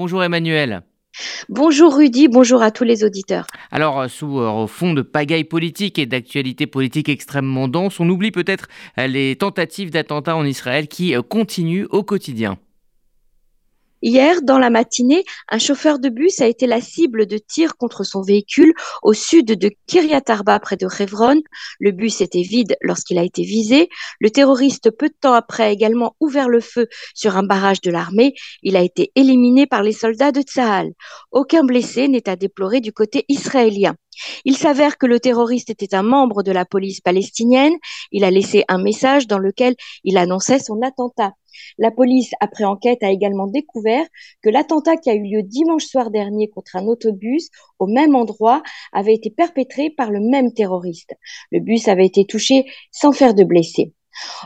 Bonjour 0.00 0.24
Emmanuel. 0.24 0.80
Bonjour 1.50 1.94
Rudy, 1.94 2.26
bonjour 2.28 2.62
à 2.62 2.70
tous 2.70 2.84
les 2.84 3.04
auditeurs. 3.04 3.46
Alors, 3.70 4.00
euh, 4.00 4.08
sous 4.08 4.40
euh, 4.40 4.66
fond 4.66 4.94
de 4.94 5.02
pagaille 5.02 5.44
politique 5.44 5.98
et 5.98 6.06
d'actualité 6.06 6.66
politique 6.66 7.10
extrêmement 7.10 7.68
dense, 7.68 8.00
on 8.00 8.08
oublie 8.08 8.30
peut-être 8.30 8.68
euh, 8.96 9.06
les 9.06 9.36
tentatives 9.36 9.90
d'attentats 9.90 10.36
en 10.36 10.46
Israël 10.46 10.88
qui 10.88 11.14
continuent 11.28 11.84
au 11.90 12.02
quotidien. 12.02 12.56
Hier, 14.02 14.40
dans 14.42 14.58
la 14.58 14.70
matinée, 14.70 15.24
un 15.50 15.58
chauffeur 15.58 15.98
de 15.98 16.08
bus 16.08 16.40
a 16.40 16.46
été 16.46 16.66
la 16.66 16.80
cible 16.80 17.26
de 17.26 17.36
tirs 17.36 17.76
contre 17.76 18.02
son 18.02 18.22
véhicule 18.22 18.72
au 19.02 19.12
sud 19.12 19.46
de 19.46 19.70
Kiryat 19.86 20.22
Arba, 20.28 20.58
près 20.58 20.76
de 20.76 20.86
Hebron. 20.86 21.42
Le 21.80 21.90
bus 21.90 22.22
était 22.22 22.40
vide 22.42 22.76
lorsqu'il 22.80 23.18
a 23.18 23.22
été 23.24 23.42
visé. 23.42 23.90
Le 24.18 24.30
terroriste, 24.30 24.90
peu 24.90 25.08
de 25.08 25.14
temps 25.20 25.34
après, 25.34 25.64
a 25.64 25.70
également 25.70 26.16
ouvert 26.18 26.48
le 26.48 26.60
feu 26.60 26.88
sur 27.14 27.36
un 27.36 27.42
barrage 27.42 27.82
de 27.82 27.90
l'armée. 27.90 28.34
Il 28.62 28.76
a 28.76 28.82
été 28.82 29.12
éliminé 29.16 29.66
par 29.66 29.82
les 29.82 29.92
soldats 29.92 30.32
de 30.32 30.40
Tsahal. 30.40 30.92
Aucun 31.30 31.62
blessé 31.64 32.08
n'est 32.08 32.28
à 32.28 32.36
déplorer 32.36 32.80
du 32.80 32.92
côté 32.92 33.26
israélien. 33.28 33.96
Il 34.44 34.56
s'avère 34.56 34.96
que 34.98 35.06
le 35.06 35.20
terroriste 35.20 35.70
était 35.70 35.94
un 35.94 36.02
membre 36.02 36.42
de 36.42 36.52
la 36.52 36.64
police 36.64 37.00
palestinienne. 37.00 37.74
Il 38.12 38.24
a 38.24 38.30
laissé 38.30 38.64
un 38.68 38.82
message 38.82 39.26
dans 39.26 39.38
lequel 39.38 39.74
il 40.04 40.16
annonçait 40.16 40.58
son 40.58 40.80
attentat. 40.82 41.32
La 41.78 41.90
police, 41.90 42.32
après 42.40 42.64
enquête, 42.64 43.02
a 43.02 43.10
également 43.10 43.46
découvert 43.46 44.06
que 44.42 44.50
l'attentat 44.50 44.96
qui 44.96 45.10
a 45.10 45.14
eu 45.14 45.22
lieu 45.22 45.42
dimanche 45.42 45.84
soir 45.84 46.10
dernier 46.10 46.48
contre 46.48 46.76
un 46.76 46.86
autobus 46.86 47.48
au 47.78 47.86
même 47.86 48.14
endroit 48.14 48.62
avait 48.92 49.14
été 49.14 49.30
perpétré 49.30 49.90
par 49.90 50.10
le 50.10 50.20
même 50.20 50.52
terroriste. 50.52 51.14
Le 51.50 51.60
bus 51.60 51.88
avait 51.88 52.06
été 52.06 52.24
touché 52.24 52.66
sans 52.90 53.12
faire 53.12 53.34
de 53.34 53.44
blessés. 53.44 53.92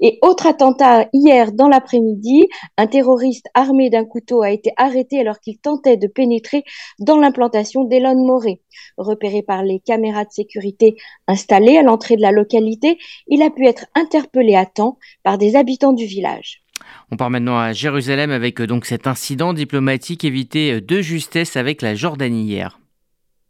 Et 0.00 0.18
autre 0.22 0.46
attentat 0.46 1.08
hier 1.12 1.52
dans 1.52 1.68
l'après-midi, 1.68 2.46
un 2.76 2.86
terroriste 2.86 3.46
armé 3.54 3.90
d'un 3.90 4.04
couteau 4.04 4.42
a 4.42 4.50
été 4.50 4.72
arrêté 4.76 5.20
alors 5.20 5.40
qu'il 5.40 5.58
tentait 5.58 5.96
de 5.96 6.06
pénétrer 6.06 6.64
dans 6.98 7.16
l'implantation 7.16 7.84
d'Elon 7.84 8.26
Moré. 8.26 8.62
Repéré 8.96 9.42
par 9.42 9.62
les 9.62 9.80
caméras 9.80 10.24
de 10.24 10.30
sécurité 10.30 10.96
installées 11.26 11.78
à 11.78 11.82
l'entrée 11.82 12.16
de 12.16 12.22
la 12.22 12.32
localité, 12.32 12.98
il 13.26 13.42
a 13.42 13.50
pu 13.50 13.66
être 13.66 13.86
interpellé 13.94 14.54
à 14.54 14.66
temps 14.66 14.98
par 15.22 15.38
des 15.38 15.56
habitants 15.56 15.92
du 15.92 16.04
village. 16.04 16.65
On 17.10 17.16
part 17.16 17.30
maintenant 17.30 17.58
à 17.58 17.72
Jérusalem 17.72 18.30
avec 18.30 18.60
euh, 18.60 18.66
donc 18.66 18.86
cet 18.86 19.06
incident 19.06 19.52
diplomatique 19.52 20.24
évité 20.24 20.72
euh, 20.72 20.80
de 20.80 21.00
justesse 21.00 21.56
avec 21.56 21.82
la 21.82 21.94
Jordanie 21.94 22.44
hier. 22.44 22.78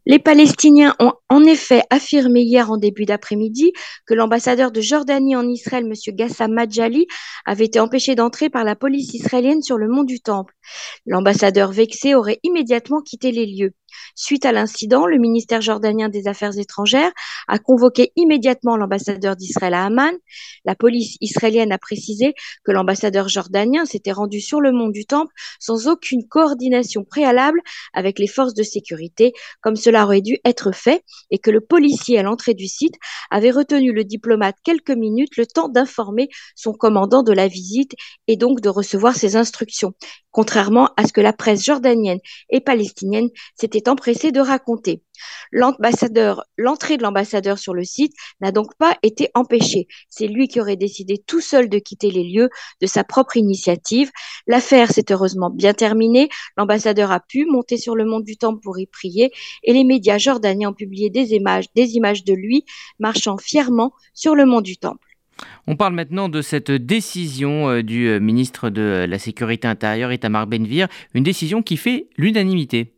Les 0.07 0.19
Palestiniens 0.19 0.95
ont 1.01 1.15
en 1.29 1.45
effet 1.45 1.83
affirmé 1.91 2.43
hier 2.43 2.71
en 2.71 2.77
début 2.77 3.05
d'après-midi 3.05 3.73
que 4.07 4.15
l'ambassadeur 4.15 4.71
de 4.71 4.81
Jordanie 4.81 5.35
en 5.35 5.49
Israël, 5.49 5.85
M. 5.85 6.15
Gassam 6.15 6.53
Majali, 6.53 7.07
avait 7.45 7.65
été 7.65 7.81
empêché 7.81 8.15
d'entrer 8.15 8.49
par 8.49 8.65
la 8.65 8.77
police 8.77 9.13
israélienne 9.15 9.63
sur 9.63 9.77
le 9.77 9.89
mont 9.89 10.05
du 10.05 10.21
Temple. 10.21 10.55
L'ambassadeur 11.05 11.73
vexé 11.73 12.15
aurait 12.15 12.39
immédiatement 12.43 13.01
quitté 13.03 13.33
les 13.33 13.47
lieux. 13.47 13.73
Suite 14.15 14.45
à 14.45 14.53
l'incident, 14.53 15.07
le 15.07 15.19
ministère 15.19 15.61
jordanien 15.61 16.09
des 16.09 16.29
Affaires 16.29 16.59
étrangères 16.59 17.13
a 17.49 17.59
convoqué 17.59 18.13
immédiatement 18.17 18.77
l'ambassadeur 18.77 19.37
d'Israël 19.37 19.75
à 19.75 19.85
Amman. 19.85 20.13
La 20.65 20.75
police 20.75 21.17
israélienne 21.21 21.73
a 21.73 21.79
précisé 21.79 22.35
que 22.65 22.73
l'ambassadeur 22.73 23.29
jordanien 23.29 23.85
s'était 23.85 24.13
rendu 24.13 24.41
sur 24.41 24.61
le 24.61 24.73
mont 24.73 24.89
du 24.89 25.07
Temple 25.07 25.33
sans 25.61 25.89
aucune 25.89 26.27
coordination 26.27 27.05
préalable 27.05 27.61
avec 27.93 28.19
les 28.19 28.27
forces 28.27 28.55
de 28.55 28.63
sécurité, 28.63 29.33
comme 29.61 29.77
cela 29.77 30.05
aurait 30.05 30.21
dû 30.21 30.39
être 30.45 30.73
fait, 30.73 31.03
et 31.31 31.39
que 31.39 31.51
le 31.51 31.61
policier 31.61 32.19
à 32.19 32.23
l'entrée 32.23 32.55
du 32.55 32.67
site 32.67 32.95
avait 33.31 33.51
retenu 33.51 33.93
le 33.93 34.05
diplomate 34.05 34.57
quelques 34.65 34.91
minutes 34.91 35.37
le 35.37 35.47
temps 35.47 35.69
d'informer 35.69 36.29
son 36.55 36.73
commandant 36.73 37.23
de 37.23 37.33
la 37.33 37.49
visite 37.49 37.93
et 38.27 38.37
donc 38.37 38.61
de 38.61 38.69
recevoir 38.69 39.15
ses 39.17 39.37
instructions, 39.37 39.93
contrairement 40.31 40.91
à 40.97 41.07
ce 41.07 41.13
que 41.13 41.21
la 41.21 41.33
presse 41.33 41.65
jordanienne 41.65 42.21
et 42.51 42.61
palestinienne 42.61 43.29
s'était 43.55 43.89
empressé 43.89 44.33
de 44.33 44.41
raconter. 44.41 45.03
L'entrée 45.53 46.09
de 46.97 47.03
l'ambassadeur 47.03 47.59
sur 47.59 47.75
le 47.75 47.85
site 47.85 48.13
n'a 48.41 48.53
donc 48.53 48.77
pas 48.79 48.97
été 49.03 49.31
empêchée. 49.35 49.87
C'est 50.09 50.27
lui 50.27 50.49
qui 50.49 50.61
aurait 50.61 50.77
décidé 50.77 51.19
tout 51.19 51.41
seul 51.41 51.69
de 51.69 51.79
quitter 51.79 52.11
les 52.11 52.25
lieux 52.25 52.49
de 52.81 52.87
sa 52.87 53.05
propre 53.05 53.37
initiative. 53.37 54.11
L'affaire 54.47 54.91
s'est 54.91 55.07
heureusement 55.11 55.51
bien 55.51 55.73
terminée. 55.73 56.29
L'ambassadeur 56.57 57.13
a 57.13 57.21
pu 57.21 57.47
monter 57.47 57.77
sur 57.77 57.97
le 57.97 58.05
mont 58.05 58.21
du 58.21 58.37
Temple 58.37 58.61
pour 58.63 58.79
y 58.79 58.87
prier 58.87 59.31
et 59.63 59.73
les 59.73 59.85
médias 59.85 60.19
jordaniens 60.19 60.71
ont 60.71 60.75
publié 60.75 61.11
des 61.11 61.33
images, 61.33 61.67
des 61.75 61.97
images 61.97 62.25
de 62.25 62.35
lui 62.35 62.65
marchant 62.99 63.37
fièrement 63.37 63.93
sur 64.15 64.35
le 64.35 64.47
mont 64.47 64.61
du 64.61 64.77
Temple. 64.77 65.07
On 65.67 65.77
parle 65.77 65.95
maintenant 65.95 66.29
de 66.29 66.41
cette 66.41 66.71
décision 66.71 67.69
euh, 67.69 67.83
du 67.83 68.09
euh, 68.09 68.21
ministre 68.21 68.71
de 68.71 69.05
la 69.09 69.19
Sécurité 69.19 69.69
intérieure, 69.69 70.13
Itamar 70.13 70.47
Benvir, 70.47 70.89
une 71.15 71.25
décision 71.25 71.63
qui 71.63 71.77
fait 71.77 72.09
l'unanimité. 72.17 72.96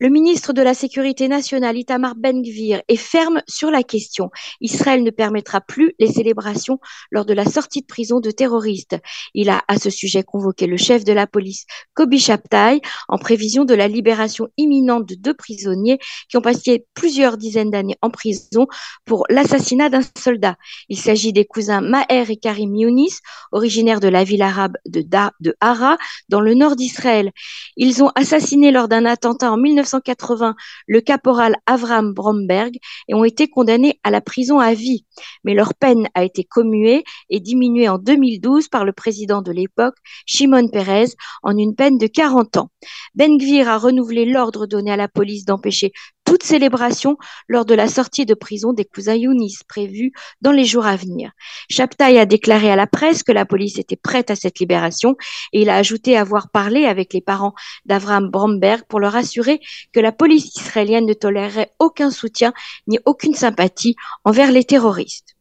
Le 0.00 0.08
ministre 0.08 0.52
de 0.52 0.60
la 0.60 0.74
Sécurité 0.74 1.28
nationale, 1.28 1.78
Itamar 1.78 2.16
Ben-Gvir, 2.16 2.82
est 2.88 2.96
ferme 2.96 3.42
sur 3.46 3.70
la 3.70 3.84
question. 3.84 4.28
Israël 4.60 5.04
ne 5.04 5.10
permettra 5.10 5.60
plus 5.60 5.94
les 6.00 6.08
célébrations 6.08 6.80
lors 7.12 7.24
de 7.24 7.32
la 7.32 7.44
sortie 7.44 7.82
de 7.82 7.86
prison 7.86 8.18
de 8.18 8.32
terroristes. 8.32 8.96
Il 9.34 9.50
a 9.50 9.62
à 9.68 9.78
ce 9.78 9.90
sujet 9.90 10.24
convoqué 10.24 10.66
le 10.66 10.76
chef 10.76 11.04
de 11.04 11.12
la 11.12 11.28
police, 11.28 11.64
Kobi 11.94 12.18
Shabtai, 12.18 12.80
en 13.08 13.18
prévision 13.18 13.64
de 13.64 13.74
la 13.74 13.86
libération 13.86 14.48
imminente 14.56 15.08
de 15.08 15.14
deux 15.14 15.34
prisonniers 15.34 16.00
qui 16.28 16.36
ont 16.36 16.42
passé 16.42 16.86
plusieurs 16.94 17.36
dizaines 17.36 17.70
d'années 17.70 17.96
en 18.02 18.10
prison 18.10 18.66
pour 19.04 19.26
l'assassinat 19.28 19.90
d'un 19.90 20.02
soldat. 20.18 20.56
Il 20.88 20.98
s'agit 20.98 21.32
des 21.32 21.44
cousins 21.44 21.82
Maher 21.82 22.30
et 22.30 22.36
Karim 22.36 22.74
Younis, 22.74 23.18
originaires 23.52 24.00
de 24.00 24.08
la 24.08 24.24
ville 24.24 24.42
arabe 24.42 24.76
de, 24.86 25.02
da, 25.02 25.30
de 25.38 25.54
Hara, 25.60 25.98
dans 26.28 26.40
le 26.40 26.54
nord 26.54 26.74
d'Israël. 26.74 27.30
Ils 27.76 28.02
ont 28.02 28.10
assassiné 28.16 28.72
lors 28.72 28.88
d'un 28.88 29.04
attentat 29.04 29.52
en 29.52 29.56
19 29.56 29.83
1980 29.84 30.56
le 30.86 31.00
caporal 31.00 31.56
Avram 31.66 32.12
Bromberg 32.12 32.76
et 33.08 33.14
ont 33.14 33.24
été 33.24 33.48
condamnés 33.48 34.00
à 34.02 34.10
la 34.10 34.20
prison 34.20 34.58
à 34.58 34.74
vie. 34.74 35.04
Mais 35.44 35.54
leur 35.54 35.74
peine 35.74 36.08
a 36.14 36.24
été 36.24 36.44
commuée 36.44 37.04
et 37.30 37.40
diminuée 37.40 37.88
en 37.88 37.98
2012 37.98 38.68
par 38.68 38.84
le 38.84 38.92
président 38.92 39.42
de 39.42 39.52
l'époque, 39.52 39.96
Shimon 40.26 40.68
Peres, 40.68 41.14
en 41.42 41.56
une 41.56 41.74
peine 41.74 41.98
de 41.98 42.06
40 42.06 42.56
ans. 42.56 42.70
Ben 43.14 43.38
Gvir 43.38 43.68
a 43.68 43.78
renouvelé 43.78 44.24
l'ordre 44.24 44.66
donné 44.66 44.90
à 44.90 44.96
la 44.96 45.08
police 45.08 45.44
d'empêcher 45.44 45.92
toute 46.24 46.42
célébration 46.42 47.16
lors 47.48 47.64
de 47.64 47.74
la 47.74 47.88
sortie 47.88 48.26
de 48.26 48.34
prison 48.34 48.72
des 48.72 48.84
cousins 48.84 49.14
Younis 49.14 49.58
prévue 49.68 50.12
dans 50.40 50.52
les 50.52 50.64
jours 50.64 50.86
à 50.86 50.96
venir. 50.96 51.32
Chaptaï 51.68 52.18
a 52.18 52.26
déclaré 52.26 52.70
à 52.70 52.76
la 52.76 52.86
presse 52.86 53.22
que 53.22 53.32
la 53.32 53.44
police 53.44 53.78
était 53.78 53.96
prête 53.96 54.30
à 54.30 54.36
cette 54.36 54.58
libération 54.58 55.16
et 55.52 55.62
il 55.62 55.70
a 55.70 55.76
ajouté 55.76 56.16
avoir 56.16 56.50
parlé 56.50 56.86
avec 56.86 57.12
les 57.12 57.20
parents 57.20 57.54
d'Avram 57.84 58.30
Bromberg 58.30 58.82
pour 58.88 59.00
leur 59.00 59.16
assurer 59.16 59.60
que 59.92 60.00
la 60.00 60.12
police 60.12 60.56
israélienne 60.56 61.06
ne 61.06 61.14
tolérerait 61.14 61.72
aucun 61.78 62.10
soutien 62.10 62.52
ni 62.86 62.98
aucune 63.04 63.34
sympathie 63.34 63.96
envers 64.24 64.52
les 64.52 64.64
terroristes. 64.64 65.33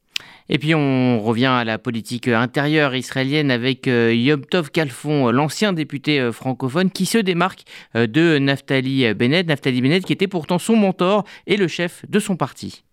Et 0.50 0.60
puis 0.60 0.76
on 0.76 1.22
revient 1.22 1.46
à 1.46 1.64
la 1.64 1.78
politique 1.78 2.28
intérieure 2.28 2.96
israélienne 2.96 3.52
avec 3.52 3.88
euh, 3.88 4.14
Yom 4.14 4.46
Tov 4.46 4.72
Kalfon, 4.72 5.32
l'ancien 5.32 5.74
député 5.74 6.20
euh, 6.20 6.32
francophone 6.32 6.92
qui 6.92 7.06
se 7.06 7.18
démarque 7.18 7.64
euh, 7.96 8.08
de 8.08 8.38
Naftali 8.40 9.14
Bennett, 9.14 9.48
Naftali 9.48 9.82
Bennett 9.82 10.06
qui 10.06 10.14
était 10.14 10.28
pourtant 10.28 10.60
son 10.60 10.76
mentor 10.76 11.24
et 11.48 11.58
le 11.58 11.68
chef 11.68 12.06
de 12.10 12.20
son 12.20 12.36
parti. 12.36 12.84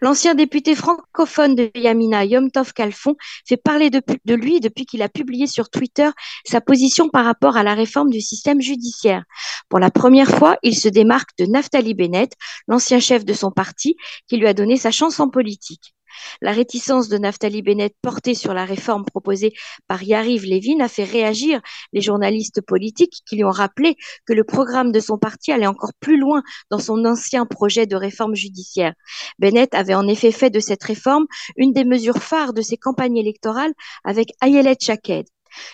L'ancien 0.00 0.34
député 0.34 0.74
francophone 0.74 1.54
de 1.54 1.70
Yamina, 1.76 2.24
Yom 2.24 2.50
Tov 2.50 2.72
Kalfon, 2.72 3.14
fait 3.46 3.56
parler 3.56 3.88
de, 3.90 4.02
de 4.24 4.34
lui 4.34 4.58
depuis 4.58 4.84
qu'il 4.84 5.00
a 5.02 5.08
publié 5.08 5.46
sur 5.46 5.70
Twitter 5.70 6.08
sa 6.44 6.60
position 6.60 7.08
par 7.08 7.24
rapport 7.24 7.56
à 7.56 7.62
la 7.62 7.74
réforme 7.74 8.10
du 8.10 8.20
système 8.20 8.60
judiciaire. 8.60 9.22
Pour 9.68 9.78
la 9.78 9.92
première 9.92 10.28
fois, 10.28 10.56
il 10.64 10.76
se 10.76 10.88
démarque 10.88 11.30
de 11.38 11.46
Naftali 11.46 11.94
Bennett, 11.94 12.32
l'ancien 12.66 12.98
chef 12.98 13.24
de 13.24 13.32
son 13.32 13.52
parti, 13.52 13.96
qui 14.26 14.38
lui 14.38 14.48
a 14.48 14.54
donné 14.54 14.76
sa 14.76 14.90
chance 14.90 15.20
en 15.20 15.28
politique. 15.28 15.94
La 16.40 16.52
réticence 16.52 17.08
de 17.08 17.18
Naftali 17.18 17.62
Bennett 17.62 17.94
portée 18.02 18.34
sur 18.34 18.54
la 18.54 18.64
réforme 18.64 19.04
proposée 19.04 19.52
par 19.88 20.02
Yariv 20.02 20.44
Levin 20.44 20.84
a 20.84 20.88
fait 20.88 21.04
réagir 21.04 21.60
les 21.92 22.00
journalistes 22.00 22.60
politiques 22.60 23.22
qui 23.26 23.36
lui 23.36 23.44
ont 23.44 23.50
rappelé 23.50 23.96
que 24.26 24.32
le 24.32 24.44
programme 24.44 24.92
de 24.92 25.00
son 25.00 25.18
parti 25.18 25.52
allait 25.52 25.66
encore 25.66 25.92
plus 26.00 26.18
loin 26.18 26.42
dans 26.70 26.78
son 26.78 27.04
ancien 27.04 27.46
projet 27.46 27.86
de 27.86 27.96
réforme 27.96 28.34
judiciaire. 28.34 28.94
Bennett 29.38 29.74
avait 29.74 29.94
en 29.94 30.06
effet 30.06 30.32
fait 30.32 30.50
de 30.50 30.60
cette 30.60 30.82
réforme 30.82 31.26
une 31.56 31.72
des 31.72 31.84
mesures 31.84 32.18
phares 32.22 32.52
de 32.52 32.62
ses 32.62 32.76
campagnes 32.76 33.16
électorales 33.16 33.72
avec 34.04 34.32
Ayelet 34.42 34.76
Shaked. 34.80 35.26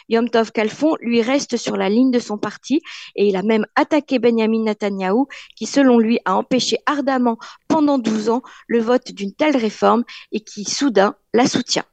Yom 0.09 0.29
Tov 0.31 0.53
Kalfon, 0.53 0.97
lui, 1.01 1.23
reste 1.23 1.57
sur 1.57 1.77
la 1.77 1.89
ligne 1.89 2.11
de 2.11 2.19
son 2.19 2.39
parti 2.39 2.81
et 3.17 3.29
il 3.29 3.37
a 3.37 3.43
même 3.43 3.67
attaqué 3.75 4.19
Benjamin 4.19 4.65
Netanyahou, 4.65 5.27
qui, 5.57 5.67
selon 5.67 5.99
lui, 5.99 6.19
a 6.25 6.37
empêché 6.37 6.79
ardemment 6.87 7.39
pendant 7.69 7.99
12 7.99 8.29
ans 8.31 8.43
le 8.67 8.81
vote 8.81 9.13
d'une 9.13 9.35
telle 9.35 9.57
réforme 9.57 10.05
et 10.33 10.41
qui, 10.41 10.65
soudain, 10.65 11.15
la 11.33 11.47
soutient. 11.47 11.85